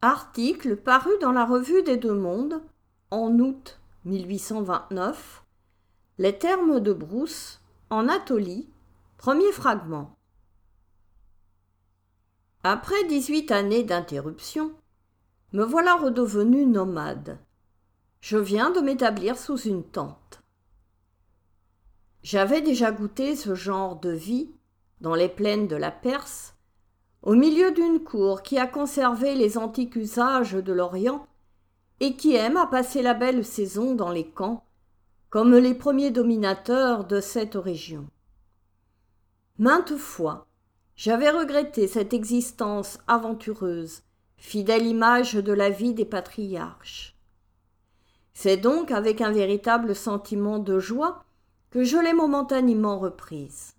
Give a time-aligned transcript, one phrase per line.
[0.00, 2.62] Article paru dans la Revue des Deux Mondes
[3.10, 5.44] en août 1829.
[6.18, 7.60] Les termes de Brousse
[7.90, 8.70] en Atolie,
[9.16, 10.16] premier fragment.
[12.62, 14.72] Après dix-huit années d'interruption,
[15.52, 17.40] me voilà redevenu nomade.
[18.20, 20.44] Je viens de m'établir sous une tente.
[22.22, 24.48] J'avais déjà goûté ce genre de vie
[25.00, 26.54] dans les plaines de la Perse,
[27.22, 31.26] au milieu d'une cour qui a conservé les antiques usages de l'Orient
[32.00, 34.64] et qui aime à passer la belle saison dans les camps,
[35.30, 38.06] comme les premiers dominateurs de cette région.
[39.58, 40.46] Maintes fois,
[40.94, 44.02] j'avais regretté cette existence aventureuse,
[44.36, 47.16] fidèle image de la vie des patriarches.
[48.34, 51.24] C'est donc avec un véritable sentiment de joie
[51.70, 53.74] que je l'ai momentanément reprise.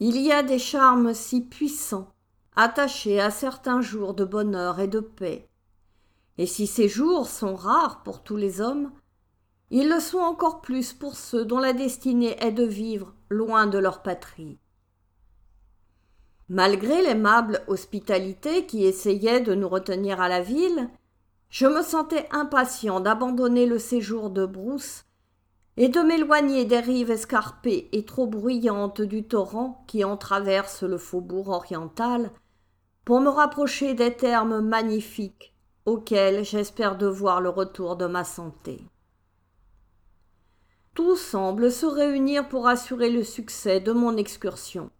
[0.00, 2.12] Il y a des charmes si puissants
[2.56, 5.48] attachés à certains jours de bonheur et de paix.
[6.36, 8.90] Et si ces jours sont rares pour tous les hommes,
[9.70, 13.78] ils le sont encore plus pour ceux dont la destinée est de vivre loin de
[13.78, 14.58] leur patrie.
[16.48, 20.90] Malgré l'aimable hospitalité qui essayait de nous retenir à la ville,
[21.50, 25.04] je me sentais impatient d'abandonner le séjour de Brousse
[25.76, 30.98] et de m'éloigner des rives escarpées et trop bruyantes du torrent qui en traverse le
[30.98, 32.30] faubourg oriental
[33.04, 38.80] pour me rapprocher des termes magnifiques auxquels j'espère devoir le retour de ma santé.
[40.94, 44.90] Tout semble se réunir pour assurer le succès de mon excursion.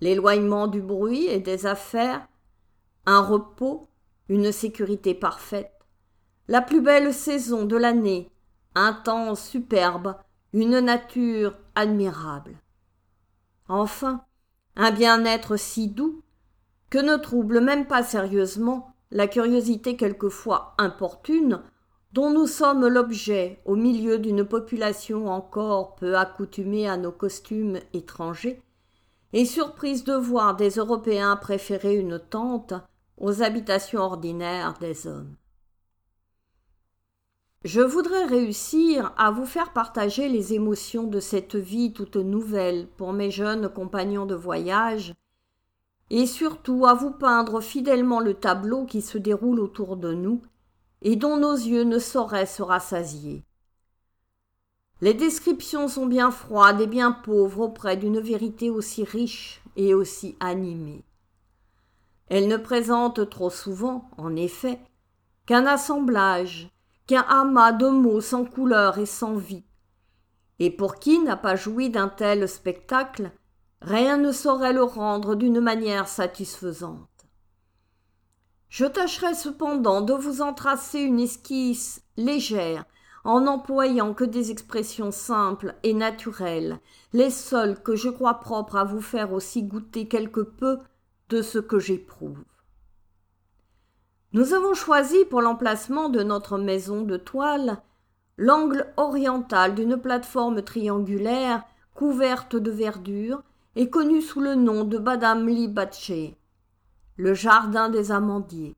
[0.00, 2.26] L'éloignement du bruit et des affaires,
[3.04, 3.88] un repos,
[4.28, 5.72] une sécurité parfaite,
[6.48, 8.30] la plus belle saison de l'année
[8.74, 10.16] un temps superbe,
[10.52, 12.56] une nature admirable.
[13.68, 14.24] Enfin,
[14.76, 16.22] un bien-être si doux
[16.90, 21.62] que ne trouble même pas sérieusement la curiosité quelquefois importune
[22.12, 28.62] dont nous sommes l'objet au milieu d'une population encore peu accoutumée à nos costumes étrangers,
[29.32, 32.74] et surprise de voir des Européens préférer une tente
[33.18, 35.34] aux habitations ordinaires des hommes.
[37.64, 43.14] Je voudrais réussir à vous faire partager les émotions de cette vie toute nouvelle pour
[43.14, 45.14] mes jeunes compagnons de voyage,
[46.10, 50.42] et surtout à vous peindre fidèlement le tableau qui se déroule autour de nous
[51.00, 53.42] et dont nos yeux ne sauraient se rassasier.
[55.00, 60.36] Les descriptions sont bien froides et bien pauvres auprès d'une vérité aussi riche et aussi
[60.38, 61.02] animée.
[62.28, 64.78] Elles ne présentent trop souvent, en effet,
[65.46, 66.68] qu'un assemblage,
[67.06, 69.64] qu'un amas de mots sans couleur et sans vie.
[70.58, 73.32] Et pour qui n'a pas joui d'un tel spectacle,
[73.80, 77.08] rien ne saurait le rendre d'une manière satisfaisante.
[78.68, 82.84] Je tâcherai cependant de vous en tracer une esquisse légère,
[83.24, 86.78] en n'employant que des expressions simples et naturelles,
[87.12, 90.78] les seules que je crois propres à vous faire aussi goûter quelque peu
[91.30, 92.44] de ce que j'éprouve.
[94.34, 97.80] Nous avons choisi pour l'emplacement de notre maison de toile
[98.36, 101.62] l'angle oriental d'une plateforme triangulaire
[101.94, 103.44] couverte de verdure
[103.76, 106.36] et connue sous le nom de Badamli Baché,
[107.16, 108.74] le jardin des amandiers.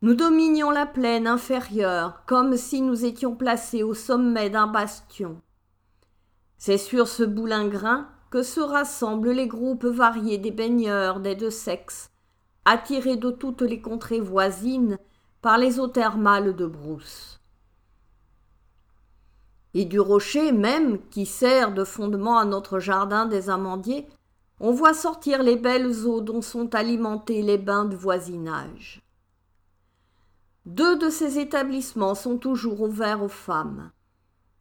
[0.00, 5.42] Nous dominions la plaine inférieure comme si nous étions placés au sommet d'un bastion.
[6.56, 12.09] C'est sur ce boulingrin que se rassemblent les groupes variés des baigneurs des deux sexes,
[12.64, 14.98] attirés de toutes les contrées voisines
[15.42, 17.40] par les eaux thermales de Brousse.
[19.72, 24.06] Et du rocher même qui sert de fondement à notre jardin des amandiers,
[24.58, 29.00] on voit sortir les belles eaux dont sont alimentés les bains de voisinage.
[30.66, 33.90] Deux de ces établissements sont toujours ouverts aux femmes.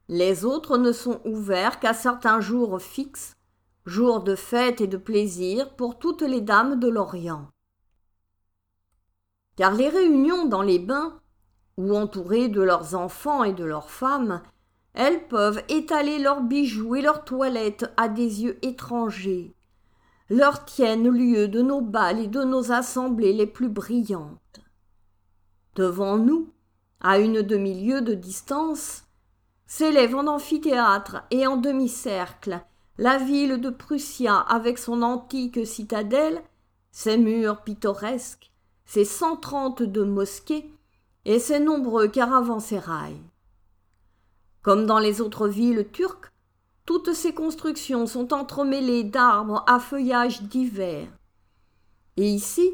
[0.07, 3.35] Les autres ne sont ouverts qu'à certains jours fixes,
[3.85, 7.47] jours de fête et de plaisir pour toutes les dames de l'Orient
[9.59, 11.19] car les réunions dans les bains,
[11.75, 14.41] ou entourées de leurs enfants et de leurs femmes,
[14.93, 19.53] elles peuvent étaler leurs bijoux et leurs toilettes à des yeux étrangers,
[20.29, 24.61] leur tiennent lieu de nos bals et de nos assemblées les plus brillantes.
[25.75, 26.53] Devant nous,
[27.01, 29.03] à une demi-lieue de distance,
[29.67, 32.61] s'élève en amphithéâtre et en demi-cercle
[32.97, 36.41] la ville de Prussia avec son antique citadelle,
[36.91, 38.48] ses murs pittoresques,
[38.89, 40.65] ses cent trente-deux mosquées
[41.23, 43.21] et ses nombreux caravansérails.
[44.63, 46.31] Comme dans les autres villes turques,
[46.87, 51.07] toutes ces constructions sont entremêlées d'arbres à feuillage divers.
[52.17, 52.71] Et ici,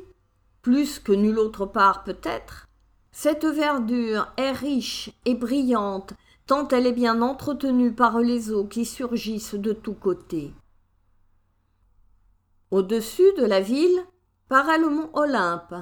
[0.62, 2.70] plus que nulle autre part peut-être,
[3.12, 6.14] cette verdure est riche et brillante,
[6.48, 10.54] tant elle est bien entretenue par les eaux qui surgissent de tous côtés.
[12.72, 14.00] Au-dessus de la ville
[14.48, 15.76] paraît le mont Olympe,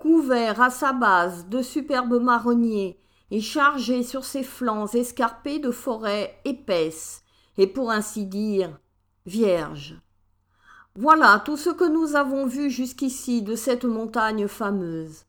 [0.00, 2.98] couvert à sa base de superbes marronniers
[3.30, 7.22] et chargé sur ses flancs escarpés de forêts épaisses
[7.58, 8.80] et pour ainsi dire
[9.26, 10.00] vierges.
[10.96, 15.26] Voilà tout ce que nous avons vu jusqu'ici de cette montagne fameuse.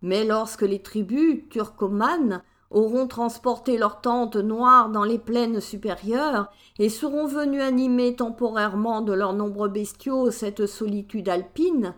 [0.00, 6.88] Mais lorsque les tribus turcomanes auront transporté leurs tentes noires dans les plaines supérieures et
[6.88, 11.94] seront venus animer temporairement de leurs nombreux bestiaux cette solitude alpine,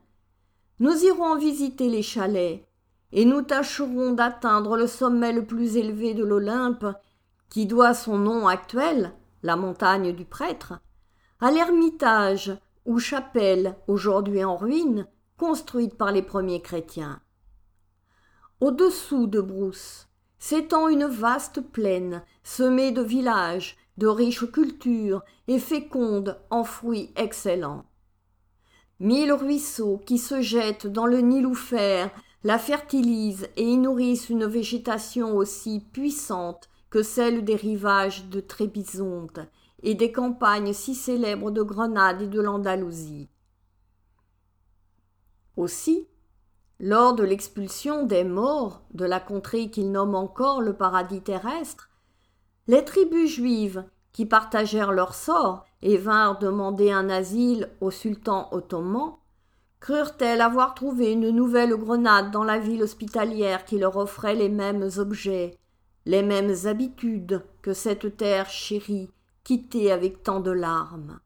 [0.80, 2.66] nous irons visiter les chalets
[3.12, 6.86] et nous tâcherons d'atteindre le sommet le plus élevé de l'Olympe,
[7.50, 9.12] qui doit son nom actuel,
[9.42, 10.80] la montagne du prêtre,
[11.38, 12.56] à l'ermitage
[12.86, 15.06] ou chapelle aujourd'hui en ruine,
[15.36, 17.20] construite par les premiers chrétiens.
[18.60, 26.40] Au-dessous de Brousse s'étend une vaste plaine semée de villages, de riches cultures et féconde
[26.48, 27.84] en fruits excellents.
[29.00, 32.08] Mille ruisseaux qui se jettent dans le Niloufer
[32.44, 39.48] la fertilisent et y nourrissent une végétation aussi puissante que celle des rivages de Trébizonde
[39.82, 43.30] et des campagnes si célèbres de Grenade et de l'Andalousie.
[45.56, 46.06] Aussi,
[46.78, 51.88] lors de l'expulsion des morts de la contrée qu'ils nomment encore le paradis terrestre,
[52.66, 59.16] les tribus juives qui partagèrent leur sort et vinrent demander un asile au sultan ottoman,
[59.80, 64.88] crurent-elles avoir trouvé une nouvelle grenade dans la ville hospitalière qui leur offrait les mêmes
[64.98, 65.56] objets,
[66.04, 69.10] les mêmes habitudes que cette terre chérie
[69.42, 71.20] quittée avec tant de larmes.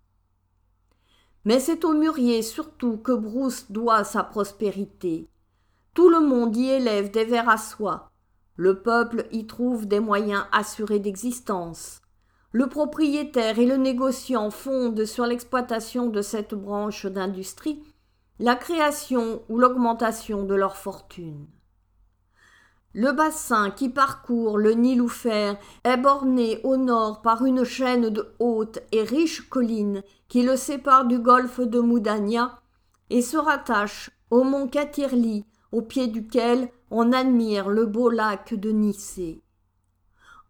[1.44, 5.28] Mais c'est au mûrier surtout que Brousse doit sa prospérité.
[5.92, 8.10] Tout le monde y élève des vers à soie.
[8.56, 12.00] Le peuple y trouve des moyens assurés d'existence.
[12.56, 17.82] Le propriétaire et le négociant fondent sur l'exploitation de cette branche d'industrie
[18.38, 21.48] la création ou l'augmentation de leur fortune.
[22.92, 28.78] Le bassin qui parcourt le Niloufer est borné au nord par une chaîne de hautes
[28.92, 32.60] et riches collines qui le séparent du golfe de Moudania
[33.10, 38.70] et se rattache au mont Katirli, au pied duquel on admire le beau lac de
[38.70, 39.43] Nicée.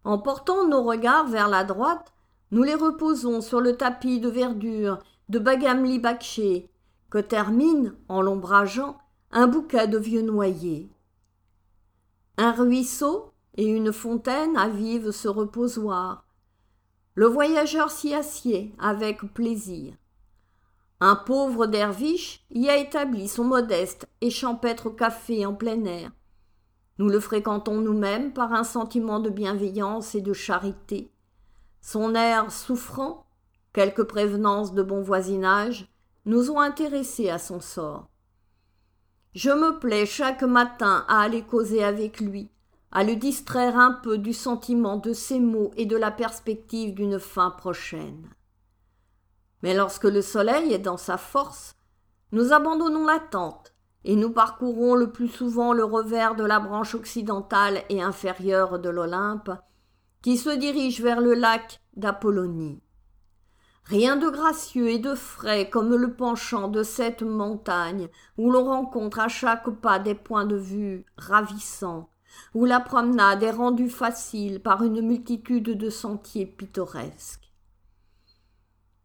[0.05, 2.13] En portant nos regards vers la droite,
[2.51, 4.99] nous les reposons sur le tapis de verdure
[5.29, 6.69] de Bagamli Bakché,
[7.09, 8.99] que termine, en l'ombrageant,
[9.31, 10.91] un bouquet de vieux noyers.
[12.37, 16.27] Un ruisseau et une fontaine avivent ce reposoir.
[17.15, 19.95] Le voyageur s'y assied avec plaisir.
[20.99, 26.11] Un pauvre derviche y a établi son modeste et champêtre café en plein air.
[26.97, 31.11] Nous le fréquentons nous-mêmes par un sentiment de bienveillance et de charité.
[31.81, 33.25] Son air souffrant,
[33.73, 35.91] quelques prévenances de bon voisinage,
[36.25, 38.07] nous ont intéressés à son sort.
[39.33, 42.49] Je me plais chaque matin à aller causer avec lui,
[42.93, 47.19] à le distraire un peu du sentiment de ses mots et de la perspective d'une
[47.19, 48.29] fin prochaine.
[49.61, 51.75] Mais lorsque le soleil est dans sa force,
[52.31, 53.74] nous abandonnons la tente
[54.05, 58.89] et nous parcourons le plus souvent le revers de la branche occidentale et inférieure de
[58.89, 59.49] l'Olympe,
[60.21, 62.81] qui se dirige vers le lac d'Apollonie.
[63.83, 69.19] Rien de gracieux et de frais comme le penchant de cette montagne où l'on rencontre
[69.19, 72.09] à chaque pas des points de vue ravissants,
[72.53, 77.44] où la promenade est rendue facile par une multitude de sentiers pittoresques.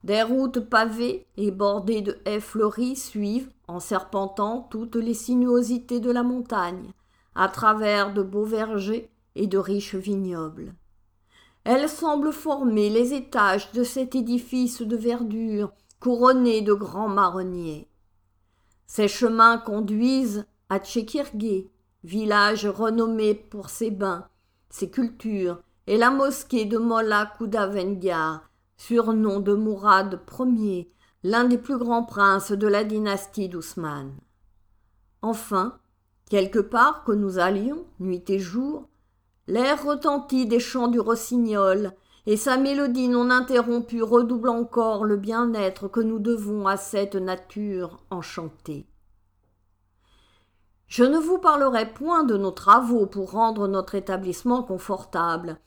[0.02, 6.10] Des routes pavées et bordées de haies fleuries suivent, en serpentant, toutes les sinuosités de
[6.10, 6.92] la montagne,
[7.34, 10.74] à travers de beaux vergers et de riches vignobles.
[11.64, 17.86] Elles semblent former les étages de cet édifice de verdure couronné de grands marronniers.
[18.86, 21.70] Ces chemins conduisent à Tchekirgué,
[22.02, 24.26] village renommé pour ses bains,
[24.70, 28.49] ses cultures et la mosquée de Molla Koudavengar,
[28.80, 30.90] surnom de Mourad Ier,
[31.22, 34.16] l'un des plus grands princes de la dynastie d'Ousmane.
[35.20, 35.78] Enfin,
[36.30, 38.88] quelque part que nous allions, nuit et jour,
[39.46, 41.92] l'air retentit des chants du rossignol,
[42.24, 48.02] et sa mélodie non interrompue redouble encore le bien-être que nous devons à cette nature
[48.10, 48.86] enchantée.
[50.86, 55.58] Je ne vous parlerai point de nos travaux pour rendre notre établissement confortable.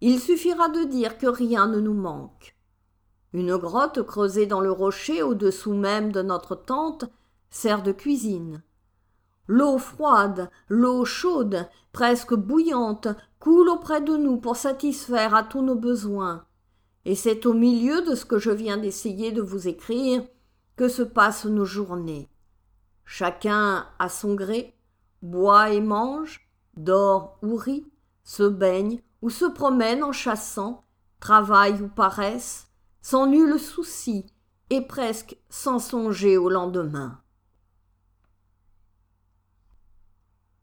[0.00, 2.56] Il suffira de dire que rien ne nous manque.
[3.32, 7.04] Une grotte creusée dans le rocher au-dessous même de notre tente
[7.50, 8.62] sert de cuisine.
[9.46, 13.08] l'eau froide, l'eau chaude, presque bouillante,
[13.40, 16.44] coule auprès de nous pour satisfaire à tous nos besoins.
[17.04, 20.22] Et c'est au milieu de ce que je viens d'essayer de vous écrire
[20.76, 22.30] que se passent nos journées.
[23.04, 24.76] Chacun à son gré,
[25.20, 27.90] boit et mange, dort ou rit,
[28.22, 30.84] se baigne ou se promène en chassant,
[31.18, 32.69] travaille ou paresse,
[33.02, 34.26] sans nul souci,
[34.70, 37.20] et presque sans songer au lendemain.